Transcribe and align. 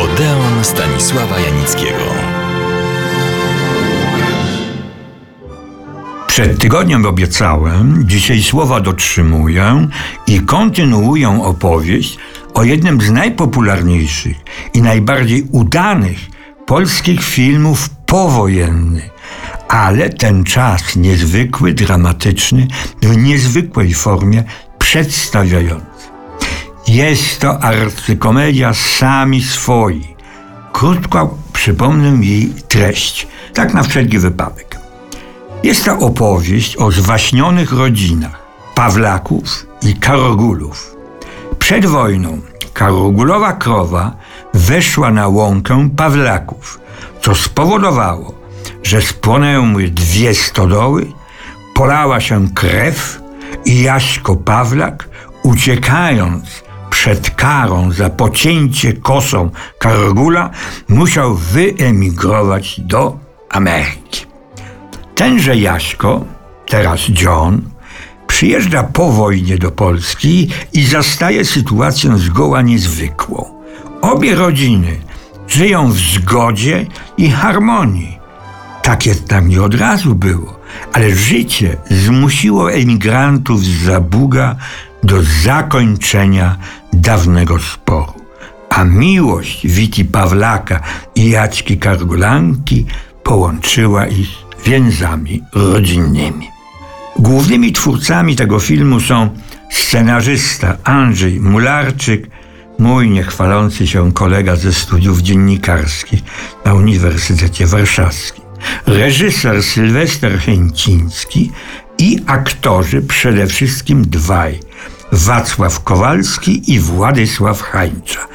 Odeon 0.00 0.64
Stanisława 0.64 1.38
Janickiego. 1.38 2.04
Przed 6.26 6.58
tygodniem 6.58 7.06
obiecałem, 7.06 8.04
dzisiaj 8.06 8.42
słowa 8.42 8.80
dotrzymuję 8.80 9.88
i 10.26 10.40
kontynuuję 10.40 11.42
opowieść 11.42 12.18
o 12.54 12.64
jednym 12.64 13.00
z 13.00 13.10
najpopularniejszych 13.10 14.36
i 14.74 14.82
najbardziej 14.82 15.48
udanych 15.52 16.18
polskich 16.66 17.22
filmów 17.22 17.90
powojennych. 18.06 19.10
Ale 19.68 20.10
ten 20.10 20.44
czas 20.44 20.96
niezwykły, 20.96 21.72
dramatyczny, 21.72 22.66
w 23.02 23.16
niezwykłej 23.16 23.94
formie 23.94 24.44
przedstawiający. 24.78 25.89
Jest 26.90 27.40
to 27.40 27.62
arcykomedia 27.62 28.74
Sami 28.74 29.42
Swoi. 29.42 30.16
Krótko 30.72 31.34
przypomnę 31.52 32.26
jej 32.26 32.54
treść, 32.68 33.28
tak 33.54 33.74
na 33.74 33.82
wszelki 33.82 34.18
wypadek. 34.18 34.78
Jest 35.62 35.84
to 35.84 35.98
opowieść 35.98 36.76
o 36.76 36.90
zwaśnionych 36.90 37.72
rodzinach 37.72 38.42
Pawlaków 38.74 39.66
i 39.82 39.94
Karogulów. 39.94 40.96
Przed 41.58 41.86
wojną 41.86 42.40
Karogulowa 42.74 43.52
krowa 43.52 44.16
weszła 44.54 45.10
na 45.10 45.28
łąkę 45.28 45.88
Pawlaków, 45.96 46.80
co 47.22 47.34
spowodowało, 47.34 48.34
że 48.82 49.02
spłonęły 49.02 49.88
dwie 49.88 50.34
stodoły, 50.34 51.06
polała 51.74 52.20
się 52.20 52.48
krew 52.54 53.20
i 53.64 53.82
Jaśko 53.82 54.36
Pawlak, 54.36 55.08
uciekając 55.42 56.69
przed 57.00 57.30
karą 57.30 57.92
za 57.92 58.10
pocięcie 58.10 58.92
kosą 58.92 59.50
Karogula, 59.78 60.50
musiał 60.88 61.34
wyemigrować 61.34 62.80
do 62.80 63.18
Ameryki. 63.50 64.26
Tenże 65.14 65.56
Jaśko, 65.56 66.24
teraz 66.66 67.00
John, 67.22 67.62
przyjeżdża 68.26 68.82
po 68.82 69.12
wojnie 69.12 69.58
do 69.58 69.70
Polski 69.70 70.48
i 70.72 70.84
zastaje 70.84 71.44
sytuację 71.44 72.18
zgoła 72.18 72.62
niezwykłą. 72.62 73.44
Obie 74.02 74.34
rodziny 74.34 75.00
żyją 75.48 75.92
w 75.92 75.98
zgodzie 75.98 76.86
i 77.16 77.30
harmonii. 77.30 78.19
Tak 78.82 79.06
jednak 79.06 79.46
nie 79.46 79.62
od 79.62 79.74
razu 79.74 80.14
było, 80.14 80.60
ale 80.92 81.14
życie 81.14 81.76
zmusiło 81.90 82.72
emigrantów 82.72 83.64
z 83.64 83.84
Zabuga 83.84 84.56
do 85.02 85.22
zakończenia 85.22 86.56
dawnego 86.92 87.58
sporu. 87.58 88.12
A 88.70 88.84
miłość 88.84 89.66
Witi 89.66 90.04
Pawlaka 90.04 90.80
i 91.14 91.30
Jaćki 91.30 91.78
Kargulanki 91.78 92.86
połączyła 93.22 94.06
ich 94.06 94.28
więzami 94.66 95.42
rodzinnymi. 95.52 96.48
Głównymi 97.18 97.72
twórcami 97.72 98.36
tego 98.36 98.60
filmu 98.60 99.00
są 99.00 99.30
scenarzysta 99.70 100.76
Andrzej 100.84 101.40
Mularczyk, 101.40 102.30
mój 102.78 103.10
niechwalący 103.10 103.86
się 103.86 104.12
kolega 104.12 104.56
ze 104.56 104.72
studiów 104.72 105.20
dziennikarskich 105.20 106.20
na 106.64 106.74
Uniwersytecie 106.74 107.66
Warszawskim, 107.66 108.39
reżyser 108.86 109.62
Sylwester 109.62 110.38
Chęciński 110.38 111.52
i 111.98 112.18
aktorzy 112.26 113.02
przede 113.02 113.46
wszystkim 113.46 114.04
dwaj 114.04 114.60
Wacław 115.12 115.84
Kowalski 115.84 116.72
i 116.72 116.80
Władysław 116.80 117.62
Hańcza. 117.62 118.26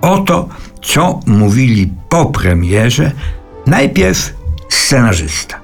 Oto, 0.00 0.48
co 0.82 1.20
mówili 1.26 1.92
po 2.08 2.26
premierze, 2.26 3.12
najpierw 3.66 4.34
scenarzysta. 4.68 5.60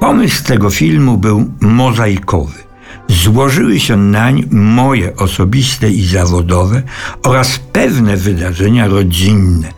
Pomysł 0.00 0.44
tego 0.44 0.70
filmu 0.70 1.16
był 1.16 1.50
mozaikowy. 1.60 2.68
Złożyły 3.08 3.80
się 3.80 3.96
nań 3.96 4.44
moje 4.50 5.16
osobiste 5.16 5.90
i 5.90 6.06
zawodowe 6.06 6.82
oraz 7.22 7.58
pewne 7.58 8.16
wydarzenia 8.16 8.86
rodzinne. 8.86 9.68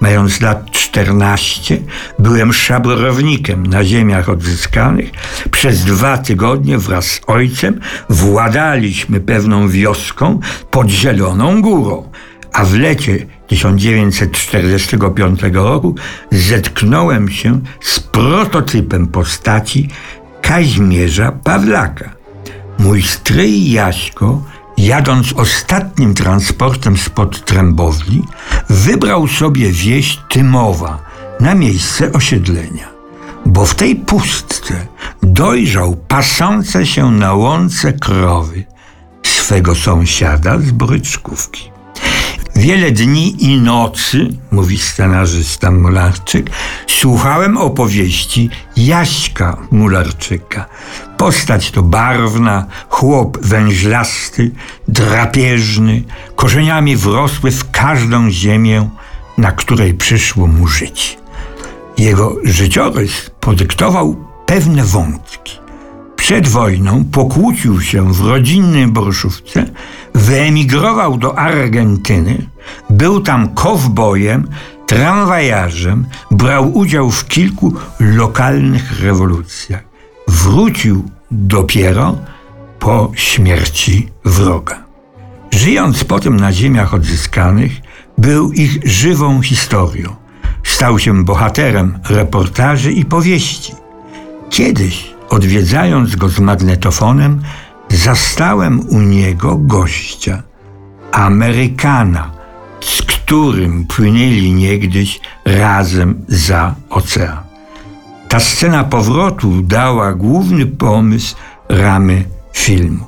Mając 0.00 0.40
lat 0.40 0.70
14, 0.70 1.78
byłem 2.18 2.52
szabrownikiem 2.52 3.66
na 3.66 3.84
ziemiach 3.84 4.28
odzyskanych. 4.28 5.10
Przez 5.50 5.84
dwa 5.84 6.18
tygodnie 6.18 6.78
wraz 6.78 7.06
z 7.06 7.20
ojcem 7.26 7.80
władaliśmy 8.08 9.20
pewną 9.20 9.68
wioską 9.68 10.40
pod 10.70 10.88
Zieloną 10.88 11.62
Górą, 11.62 12.10
a 12.52 12.64
w 12.64 12.74
lecie 12.74 13.26
1945 13.46 15.40
roku 15.52 15.94
zetknąłem 16.30 17.28
się 17.28 17.60
z 17.80 18.00
prototypem 18.00 19.06
postaci 19.06 19.88
Kaźmierza 20.42 21.32
Pawlaka. 21.32 22.10
Mój 22.78 23.02
stryj 23.02 23.70
Jaśko, 23.70 24.42
jadąc 24.78 25.32
ostatnim 25.32 26.14
transportem 26.14 26.96
spod 26.96 27.44
Trębowli, 27.44 28.22
wybrał 28.68 29.28
sobie 29.28 29.72
wieś 29.72 30.18
Tymowa 30.28 30.98
na 31.40 31.54
miejsce 31.54 32.12
osiedlenia, 32.12 32.88
bo 33.46 33.66
w 33.66 33.74
tej 33.74 33.96
pustce 33.96 34.86
dojrzał 35.22 35.96
pasące 35.96 36.86
się 36.86 37.10
na 37.10 37.34
łące 37.34 37.92
krowy 37.92 38.64
swego 39.22 39.74
sąsiada 39.74 40.58
z 40.58 40.70
Bryczkówki. 40.70 41.77
Wiele 42.58 42.90
dni 42.90 43.44
i 43.44 43.56
nocy, 43.56 44.28
mówi 44.50 44.78
scenarzysta 44.78 45.70
Mularczyk, 45.70 46.50
słuchałem 46.86 47.56
opowieści 47.56 48.50
Jaśka 48.76 49.56
Mularczyka. 49.70 50.66
Postać 51.16 51.70
to 51.70 51.82
barwna, 51.82 52.66
chłop 52.88 53.38
węźlasty, 53.42 54.50
drapieżny, 54.88 56.02
korzeniami 56.36 56.96
wrosły 56.96 57.50
w 57.50 57.70
każdą 57.70 58.30
ziemię, 58.30 58.88
na 59.38 59.52
której 59.52 59.94
przyszło 59.94 60.46
mu 60.46 60.66
żyć. 60.66 61.18
Jego 61.98 62.36
życiorys 62.44 63.30
podyktował 63.40 64.16
pewne 64.46 64.84
wątki. 64.84 65.27
Przed 66.28 66.48
wojną 66.48 67.04
pokłócił 67.04 67.80
się 67.80 68.12
w 68.12 68.20
rodzinnej 68.20 68.86
broszówce, 68.86 69.64
wyemigrował 70.14 71.18
do 71.18 71.38
Argentyny, 71.38 72.46
był 72.90 73.20
tam 73.20 73.54
kowbojem, 73.54 74.48
tramwajarzem, 74.86 76.06
brał 76.30 76.76
udział 76.76 77.10
w 77.10 77.26
kilku 77.28 77.74
lokalnych 78.00 79.00
rewolucjach. 79.00 79.84
Wrócił 80.28 81.10
dopiero 81.30 82.16
po 82.78 83.12
śmierci 83.14 84.08
wroga. 84.24 84.84
Żyjąc 85.50 86.04
potem 86.04 86.40
na 86.40 86.52
ziemiach 86.52 86.94
odzyskanych, 86.94 87.72
był 88.18 88.52
ich 88.52 88.78
żywą 88.84 89.42
historią. 89.42 90.16
Stał 90.64 90.98
się 90.98 91.24
bohaterem 91.24 91.98
reportaży 92.08 92.92
i 92.92 93.04
powieści. 93.04 93.72
Kiedyś 94.50 95.17
Odwiedzając 95.28 96.16
go 96.16 96.28
z 96.28 96.40
magnetofonem, 96.40 97.42
zastałem 97.90 98.80
u 98.88 99.00
niego 99.00 99.56
gościa, 99.56 100.42
Amerykana, 101.12 102.30
z 102.80 103.02
którym 103.02 103.86
płynęli 103.86 104.52
niegdyś 104.52 105.20
razem 105.44 106.24
za 106.28 106.74
ocean. 106.90 107.38
Ta 108.28 108.40
scena 108.40 108.84
powrotu 108.84 109.62
dała 109.62 110.14
główny 110.14 110.66
pomysł 110.66 111.36
ramy 111.68 112.24
filmu. 112.52 113.06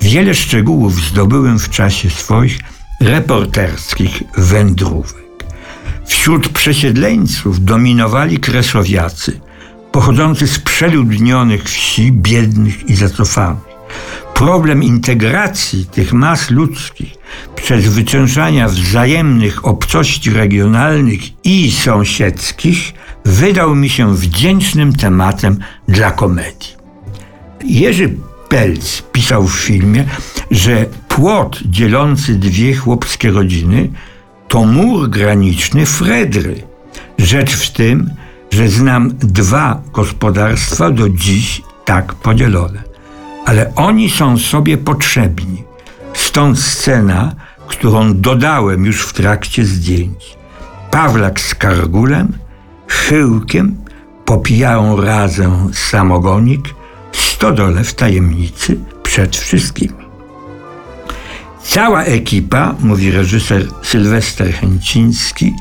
Wiele 0.00 0.34
szczegółów 0.34 0.94
zdobyłem 0.94 1.58
w 1.58 1.70
czasie 1.70 2.10
swoich 2.10 2.58
reporterskich 3.00 4.22
wędrówek. 4.36 5.44
Wśród 6.06 6.48
przesiedleńców 6.48 7.64
dominowali 7.64 8.38
kresowiacy– 8.38 9.40
pochodzący 9.92 10.46
z 10.46 10.58
przeludnionych 10.58 11.64
wsi, 11.64 12.12
biednych 12.12 12.88
i 12.88 12.94
zacofanych. 12.96 13.70
problem 14.34 14.82
integracji 14.82 15.86
tych 15.86 16.12
mas 16.12 16.50
ludzkich 16.50 17.14
przez 17.56 17.88
wycieńczania 17.88 18.68
wzajemnych 18.68 19.64
obcości 19.64 20.30
regionalnych 20.30 21.20
i 21.44 21.72
sąsiedzkich 21.72 22.92
wydał 23.24 23.74
mi 23.74 23.88
się 23.88 24.16
wdzięcznym 24.16 24.92
tematem 24.92 25.58
dla 25.88 26.10
komedii. 26.10 26.74
Jerzy 27.64 28.14
Pelc 28.48 29.02
pisał 29.12 29.46
w 29.46 29.54
filmie, 29.54 30.04
że 30.50 30.86
płot 31.08 31.60
dzielący 31.64 32.34
dwie 32.34 32.76
chłopskie 32.76 33.30
rodziny 33.30 33.90
to 34.48 34.64
mur 34.64 35.10
graniczny 35.10 35.86
Fredry. 35.86 36.62
Rzecz 37.18 37.52
w 37.52 37.70
tym, 37.72 38.10
że 38.50 38.68
znam 38.68 39.10
dwa 39.18 39.82
gospodarstwa 39.92 40.90
do 40.90 41.08
dziś 41.08 41.62
tak 41.84 42.14
podzielone. 42.14 42.82
Ale 43.46 43.72
oni 43.74 44.10
są 44.10 44.38
sobie 44.38 44.78
potrzebni. 44.78 45.64
Stąd 46.14 46.60
scena, 46.60 47.34
którą 47.68 48.14
dodałem 48.14 48.84
już 48.84 49.02
w 49.02 49.12
trakcie 49.12 49.64
zdjęć. 49.64 50.36
Pawlak 50.90 51.40
z 51.40 51.54
Kargulem, 51.54 52.32
Chyłkiem 52.90 53.76
popijają 54.24 55.00
razem 55.00 55.70
samogonik, 55.74 56.74
stodole 57.12 57.84
w 57.84 57.94
tajemnicy 57.94 58.78
przed 59.02 59.36
wszystkimi. 59.36 60.00
Cała 61.62 62.02
ekipa, 62.02 62.74
mówi 62.80 63.10
reżyser 63.10 63.66
Sylwester 63.82 64.52
Chęciński, 64.52 65.52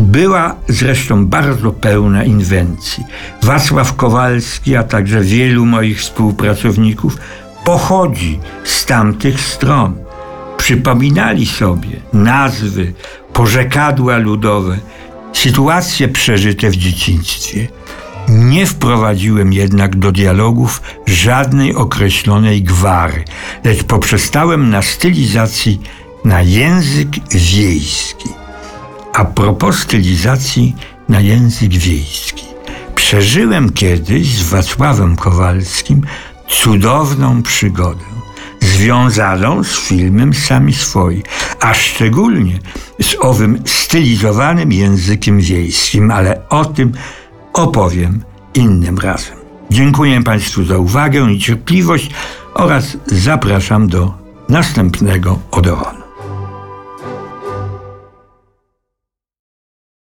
była 0.00 0.56
zresztą 0.68 1.26
bardzo 1.26 1.72
pełna 1.72 2.24
inwencji. 2.24 3.04
Wacław 3.42 3.96
Kowalski, 3.96 4.76
a 4.76 4.82
także 4.82 5.20
wielu 5.20 5.66
moich 5.66 6.00
współpracowników 6.00 7.18
pochodzi 7.64 8.38
z 8.64 8.86
tamtych 8.86 9.40
stron. 9.40 9.94
Przypominali 10.56 11.46
sobie 11.46 11.88
nazwy, 12.12 12.92
porzekadła 13.32 14.16
ludowe, 14.16 14.78
sytuacje 15.32 16.08
przeżyte 16.08 16.70
w 16.70 16.76
dzieciństwie. 16.76 17.68
Nie 18.28 18.66
wprowadziłem 18.66 19.52
jednak 19.52 19.96
do 19.96 20.12
dialogów 20.12 20.82
żadnej 21.06 21.74
określonej 21.74 22.62
gwary, 22.62 23.24
lecz 23.64 23.84
poprzestałem 23.84 24.70
na 24.70 24.82
stylizacji 24.82 25.80
na 26.24 26.42
język 26.42 27.08
wiejski. 27.30 28.41
A 29.12 29.24
propos 29.24 29.78
stylizacji 29.78 30.76
na 31.08 31.20
język 31.20 31.74
wiejski. 31.74 32.44
Przeżyłem 32.94 33.72
kiedyś 33.72 34.34
z 34.34 34.50
Wacławem 34.50 35.16
Kowalskim 35.16 36.02
cudowną 36.48 37.42
przygodę 37.42 38.04
związaną 38.60 39.64
z 39.64 39.78
filmem 39.78 40.34
Sami 40.34 40.74
Swoi, 40.74 41.22
a 41.60 41.74
szczególnie 41.74 42.58
z 43.00 43.16
owym 43.20 43.62
stylizowanym 43.66 44.72
językiem 44.72 45.40
wiejskim, 45.40 46.10
ale 46.10 46.48
o 46.48 46.64
tym 46.64 46.92
opowiem 47.52 48.24
innym 48.54 48.98
razem. 48.98 49.36
Dziękuję 49.70 50.22
Państwu 50.22 50.64
za 50.64 50.78
uwagę 50.78 51.32
i 51.32 51.38
cierpliwość 51.38 52.10
oraz 52.54 52.96
zapraszam 53.06 53.88
do 53.88 54.14
następnego 54.48 55.38
Odeonu. 55.50 56.01